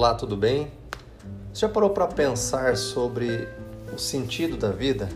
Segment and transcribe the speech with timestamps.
[0.00, 0.72] Olá, tudo bem?
[1.52, 3.46] Você já parou para pensar sobre
[3.94, 5.10] o sentido da vida?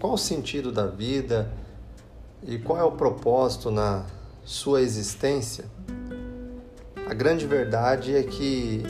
[0.00, 1.48] Qual o sentido da vida
[2.42, 4.04] e qual é o propósito na
[4.44, 5.66] sua existência?
[7.06, 8.82] A grande verdade é que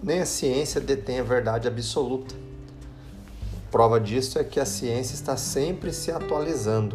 [0.00, 2.32] nem a ciência detém a verdade absoluta.
[3.72, 6.94] Prova disso é que a ciência está sempre se atualizando,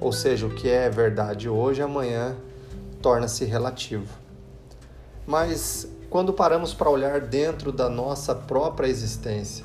[0.00, 2.36] ou seja, o que é verdade hoje, amanhã
[3.02, 4.06] torna-se relativo.
[5.26, 9.64] Mas quando paramos para olhar dentro da nossa própria existência,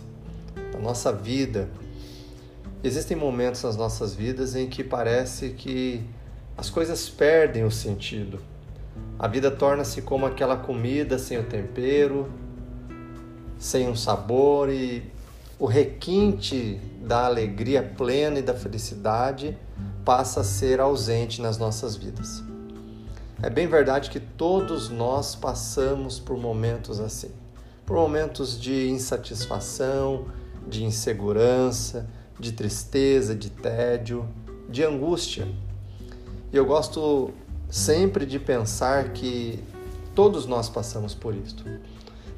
[0.72, 1.68] da nossa vida,
[2.82, 6.02] existem momentos nas nossas vidas em que parece que
[6.56, 8.40] as coisas perdem o sentido.
[9.20, 12.32] A vida torna-se como aquela comida sem o tempero,
[13.60, 15.04] sem um sabor e
[15.60, 19.58] o requinte da alegria plena e da felicidade
[20.06, 22.42] passa a ser ausente nas nossas vidas.
[23.42, 27.30] É bem verdade que todos nós passamos por momentos assim,
[27.86, 30.26] por momentos de insatisfação,
[30.68, 34.28] de insegurança, de tristeza, de tédio,
[34.68, 35.48] de angústia.
[36.52, 37.30] E eu gosto
[37.70, 39.64] sempre de pensar que
[40.16, 41.64] todos nós passamos por isto.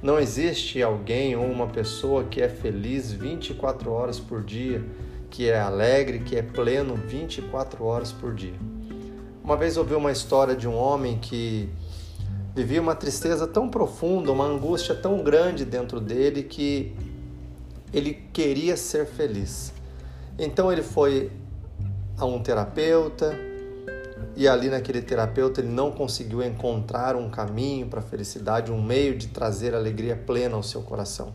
[0.04, 4.84] Não existe alguém ou uma pessoa que é feliz 24 horas por dia,
[5.30, 8.79] que é alegre, que é pleno 24 horas por dia.
[9.44, 11.70] Uma vez ouvi uma história de um homem que
[12.54, 16.94] vivia uma tristeza tão profunda, uma angústia tão grande dentro dele que
[17.94, 19.74] ele queria ser feliz.
[20.38, 21.32] Então ele foi
[22.18, 23.34] a um terapeuta
[24.36, 29.18] e ali naquele terapeuta ele não conseguiu encontrar um caminho para a felicidade, um meio
[29.18, 31.34] de trazer alegria plena ao seu coração.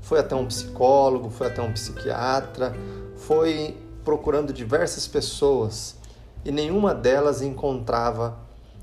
[0.00, 2.74] Foi até um psicólogo, foi até um psiquiatra,
[3.16, 5.96] foi procurando diversas pessoas
[6.44, 8.36] e nenhuma delas encontrava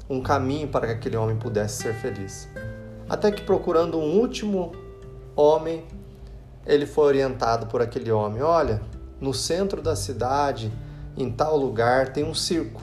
[0.09, 2.49] um caminho para que aquele homem pudesse ser feliz.
[3.09, 4.71] Até que procurando um último
[5.35, 5.85] homem,
[6.65, 8.81] ele foi orientado por aquele homem: Olha,
[9.19, 10.71] no centro da cidade,
[11.15, 12.81] em tal lugar, tem um circo.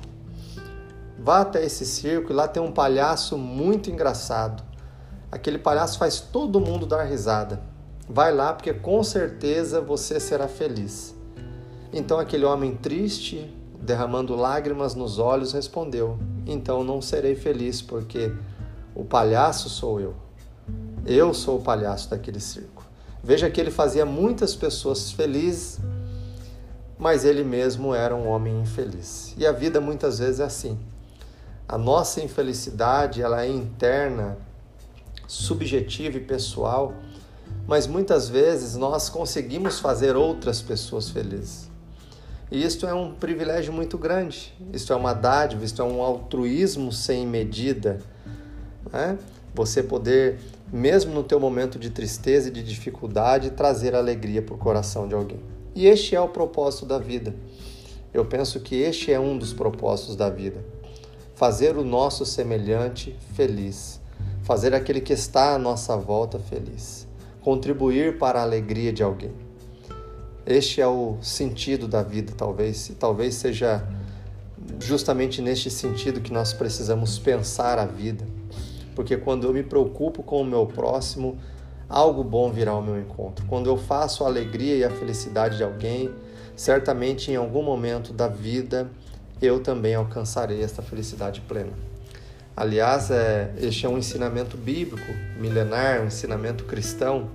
[1.18, 4.62] Vá até esse circo e lá tem um palhaço muito engraçado.
[5.30, 7.60] Aquele palhaço faz todo mundo dar risada.
[8.08, 11.14] Vai lá porque com certeza você será feliz.
[11.92, 18.32] Então aquele homem triste, derramando lágrimas nos olhos, respondeu: Então não serei feliz, porque
[18.94, 20.14] o palhaço sou eu.
[21.06, 22.84] Eu sou o palhaço daquele circo.
[23.22, 25.78] Veja que ele fazia muitas pessoas felizes,
[26.98, 29.34] mas ele mesmo era um homem infeliz.
[29.36, 30.78] E a vida muitas vezes é assim.
[31.66, 34.38] A nossa infelicidade, ela é interna,
[35.26, 36.94] subjetiva e pessoal,
[37.66, 41.70] mas muitas vezes nós conseguimos fazer outras pessoas felizes.
[42.50, 46.90] E isto é um privilégio muito grande, isto é uma dádiva, isto é um altruísmo
[46.90, 48.00] sem medida.
[48.90, 49.18] Né?
[49.54, 50.38] Você poder,
[50.72, 55.14] mesmo no teu momento de tristeza e de dificuldade, trazer alegria para o coração de
[55.14, 55.40] alguém.
[55.74, 57.34] E este é o propósito da vida.
[58.14, 60.64] Eu penso que este é um dos propósitos da vida.
[61.34, 64.00] Fazer o nosso semelhante feliz.
[64.42, 67.06] Fazer aquele que está à nossa volta feliz.
[67.42, 69.47] Contribuir para a alegria de alguém.
[70.48, 73.86] Este é o sentido da vida, talvez, e talvez seja
[74.80, 78.24] justamente neste sentido que nós precisamos pensar a vida.
[78.94, 81.36] Porque quando eu me preocupo com o meu próximo,
[81.86, 83.44] algo bom virá ao meu encontro.
[83.44, 86.10] Quando eu faço a alegria e a felicidade de alguém,
[86.56, 88.90] certamente em algum momento da vida
[89.42, 91.74] eu também alcançarei esta felicidade plena.
[92.56, 97.28] Aliás, é, este é um ensinamento bíblico, milenar, um ensinamento cristão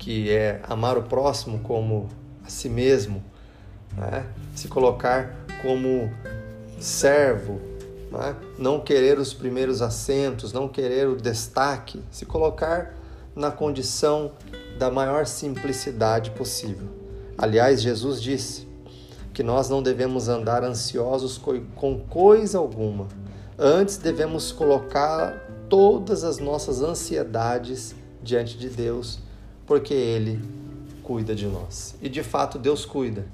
[0.00, 2.08] que é amar o próximo como
[2.42, 3.22] a si mesmo,
[3.94, 4.26] né?
[4.56, 6.10] se colocar como
[6.80, 7.60] servo,
[8.10, 8.34] né?
[8.58, 12.94] não querer os primeiros assentos, não querer o destaque, se colocar
[13.36, 14.32] na condição
[14.78, 16.88] da maior simplicidade possível.
[17.36, 18.66] Aliás, Jesus disse
[19.34, 21.38] que nós não devemos andar ansiosos
[21.74, 23.06] com coisa alguma.
[23.58, 29.20] Antes devemos colocar todas as nossas ansiedades diante de Deus
[29.70, 30.42] porque Ele
[31.00, 31.94] cuida de nós.
[32.02, 33.24] E de fato Deus cuida.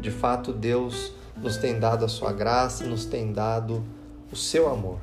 [0.00, 3.80] De fato Deus nos tem dado a sua graça, nos tem dado
[4.32, 4.98] o seu amor.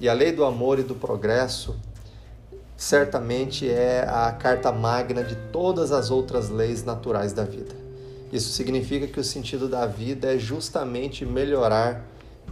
[0.00, 1.76] E a lei do amor e do progresso
[2.76, 7.76] certamente é a carta magna de todas as outras leis naturais da vida.
[8.32, 12.04] Isso significa que o sentido da vida é justamente melhorar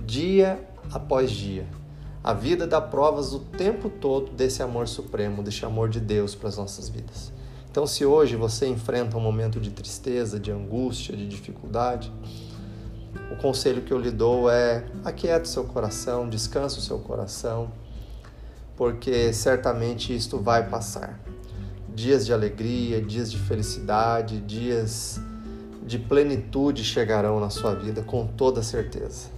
[0.07, 1.67] dia após dia.
[2.23, 6.49] A vida dá provas o tempo todo desse amor supremo, desse amor de Deus para
[6.49, 7.35] as nossas vidas.
[7.75, 12.13] Então, se hoje você enfrenta um momento de tristeza, de angústia, de dificuldade,
[13.33, 17.73] o conselho que eu lhe dou é aquiete o seu coração, descanse o seu coração,
[18.77, 21.19] porque certamente isto vai passar.
[21.93, 25.21] Dias de alegria, dias de felicidade, dias
[25.85, 29.31] de plenitude chegarão na sua vida com toda certeza.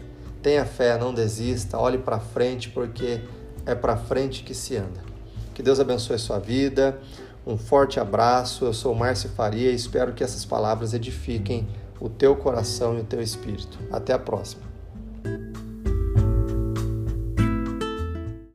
[0.43, 3.23] Tenha fé, não desista, olhe para frente, porque
[3.65, 5.00] é para frente que se anda.
[5.55, 7.00] Que Deus abençoe sua vida.
[7.46, 8.64] Um forte abraço.
[8.64, 11.69] Eu sou Márcio Faria e espero que essas palavras edifiquem
[12.00, 13.78] o teu coração e o teu espírito.
[13.93, 14.66] Até a próxima.